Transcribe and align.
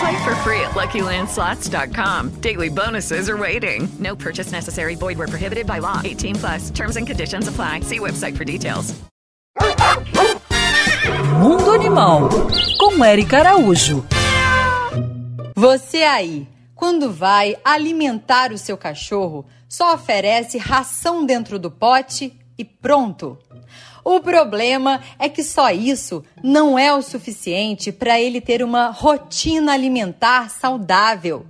Play 0.00 0.24
for 0.24 0.34
free 0.36 0.60
at 0.60 0.70
LuckyLandSlots.com. 0.70 2.40
Daily 2.40 2.70
bonuses 2.70 3.28
are 3.28 3.36
waiting. 3.36 3.86
No 3.98 4.16
purchase 4.16 4.50
necessary. 4.50 4.94
Void 4.94 5.18
where 5.18 5.28
prohibited 5.28 5.66
by 5.66 5.78
law. 5.78 6.00
18 6.02 6.36
plus. 6.36 6.70
Terms 6.70 6.96
and 6.96 7.06
conditions 7.06 7.48
apply. 7.48 7.80
See 7.80 7.98
website 7.98 8.34
for 8.36 8.44
details. 8.44 8.94
Mundo 11.38 11.72
Animal, 11.72 12.28
com 12.78 13.04
Eric 13.04 13.34
Araújo. 13.34 14.04
Você 15.54 16.02
aí, 16.02 16.48
quando 16.74 17.12
vai 17.12 17.56
alimentar 17.64 18.52
o 18.52 18.58
seu 18.58 18.76
cachorro, 18.78 19.44
só 19.68 19.94
oferece 19.94 20.56
ração 20.56 21.26
dentro 21.26 21.58
do 21.58 21.70
pote 21.70 22.38
e 22.60 22.64
pronto. 22.64 23.38
O 24.04 24.20
problema 24.20 25.00
é 25.18 25.28
que 25.28 25.42
só 25.42 25.70
isso 25.70 26.22
não 26.42 26.78
é 26.78 26.94
o 26.94 27.00
suficiente 27.00 27.90
para 27.90 28.20
ele 28.20 28.40
ter 28.40 28.62
uma 28.62 28.90
rotina 28.90 29.72
alimentar 29.72 30.50
saudável. 30.50 31.46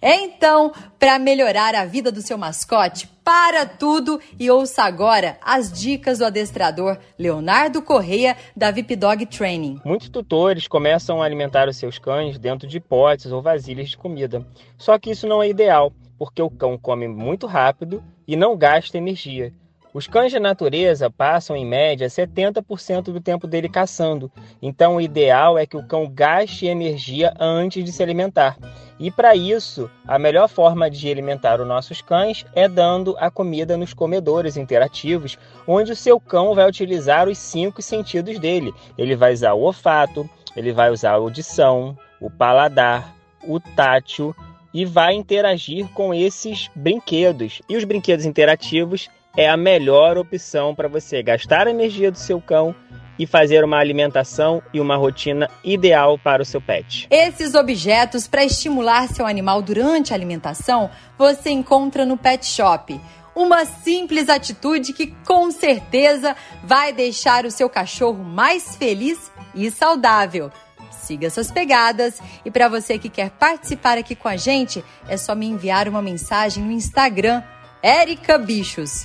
Então, 0.00 0.72
para 0.98 1.18
melhorar 1.18 1.74
a 1.74 1.84
vida 1.84 2.10
do 2.10 2.22
seu 2.22 2.38
mascote, 2.38 3.08
para 3.24 3.66
tudo 3.66 4.20
e 4.38 4.50
ouça 4.50 4.82
agora 4.82 5.36
as 5.42 5.72
dicas 5.72 6.18
do 6.18 6.24
adestrador 6.24 6.98
Leonardo 7.18 7.82
Correia 7.82 8.36
da 8.56 8.70
VIP 8.70 8.96
Dog 8.96 9.26
Training. 9.26 9.80
Muitos 9.84 10.08
tutores 10.08 10.66
começam 10.66 11.20
a 11.20 11.24
alimentar 11.24 11.68
os 11.68 11.76
seus 11.76 11.98
cães 11.98 12.38
dentro 12.38 12.66
de 12.66 12.80
potes 12.80 13.30
ou 13.30 13.42
vasilhas 13.42 13.90
de 13.90 13.98
comida. 13.98 14.44
Só 14.76 14.98
que 14.98 15.10
isso 15.10 15.26
não 15.26 15.42
é 15.42 15.48
ideal, 15.48 15.92
porque 16.16 16.42
o 16.42 16.50
cão 16.50 16.78
come 16.78 17.06
muito 17.06 17.46
rápido 17.46 18.02
e 18.26 18.36
não 18.36 18.56
gasta 18.56 18.98
energia. 18.98 19.52
Os 19.98 20.06
cães 20.06 20.30
de 20.30 20.38
natureza 20.38 21.10
passam 21.10 21.56
em 21.56 21.66
média 21.66 22.06
70% 22.06 23.06
do 23.06 23.20
tempo 23.20 23.48
dele 23.48 23.68
caçando, 23.68 24.30
então 24.62 24.94
o 24.94 25.00
ideal 25.00 25.58
é 25.58 25.66
que 25.66 25.76
o 25.76 25.84
cão 25.84 26.08
gaste 26.08 26.66
energia 26.66 27.34
antes 27.36 27.84
de 27.84 27.90
se 27.90 28.00
alimentar. 28.00 28.56
E 28.96 29.10
para 29.10 29.34
isso, 29.34 29.90
a 30.06 30.16
melhor 30.16 30.48
forma 30.48 30.88
de 30.88 31.10
alimentar 31.10 31.60
os 31.60 31.66
nossos 31.66 32.00
cães 32.00 32.46
é 32.54 32.68
dando 32.68 33.16
a 33.18 33.28
comida 33.28 33.76
nos 33.76 33.92
comedores 33.92 34.56
interativos, 34.56 35.36
onde 35.66 35.90
o 35.90 35.96
seu 35.96 36.20
cão 36.20 36.54
vai 36.54 36.68
utilizar 36.68 37.28
os 37.28 37.36
cinco 37.36 37.82
sentidos 37.82 38.38
dele. 38.38 38.72
Ele 38.96 39.16
vai 39.16 39.32
usar 39.32 39.54
o 39.54 39.62
olfato, 39.62 40.30
ele 40.54 40.70
vai 40.70 40.92
usar 40.92 41.10
a 41.10 41.14
audição, 41.14 41.98
o 42.20 42.30
paladar, 42.30 43.16
o 43.42 43.58
tátil 43.58 44.32
e 44.72 44.84
vai 44.84 45.14
interagir 45.14 45.88
com 45.88 46.14
esses 46.14 46.70
brinquedos. 46.72 47.60
E 47.68 47.76
os 47.76 47.82
brinquedos 47.82 48.24
interativos 48.24 49.10
é 49.36 49.48
a 49.48 49.56
melhor 49.56 50.18
opção 50.18 50.74
para 50.74 50.88
você 50.88 51.22
gastar 51.22 51.66
a 51.66 51.70
energia 51.70 52.10
do 52.10 52.18
seu 52.18 52.40
cão 52.40 52.74
e 53.18 53.26
fazer 53.26 53.64
uma 53.64 53.78
alimentação 53.78 54.62
e 54.72 54.80
uma 54.80 54.96
rotina 54.96 55.50
ideal 55.64 56.18
para 56.18 56.42
o 56.42 56.44
seu 56.44 56.60
pet. 56.60 57.06
Esses 57.10 57.54
objetos 57.54 58.28
para 58.28 58.44
estimular 58.44 59.08
seu 59.08 59.26
animal 59.26 59.60
durante 59.60 60.12
a 60.12 60.16
alimentação 60.16 60.90
você 61.18 61.50
encontra 61.50 62.06
no 62.06 62.16
Pet 62.16 62.46
Shop. 62.46 62.98
Uma 63.34 63.64
simples 63.64 64.28
atitude 64.28 64.92
que 64.92 65.08
com 65.26 65.50
certeza 65.50 66.36
vai 66.64 66.92
deixar 66.92 67.44
o 67.44 67.50
seu 67.50 67.68
cachorro 67.68 68.22
mais 68.22 68.76
feliz 68.76 69.30
e 69.54 69.70
saudável. 69.70 70.50
Siga 70.90 71.30
suas 71.30 71.50
pegadas 71.50 72.20
e 72.44 72.50
para 72.50 72.68
você 72.68 72.98
que 72.98 73.08
quer 73.08 73.30
participar 73.30 73.96
aqui 73.98 74.14
com 74.14 74.28
a 74.28 74.36
gente, 74.36 74.84
é 75.08 75.16
só 75.16 75.34
me 75.34 75.46
enviar 75.46 75.88
uma 75.88 76.02
mensagem 76.02 76.62
no 76.62 76.72
Instagram 76.72 77.42
Erica 77.82 78.36
Bichos. 78.38 79.04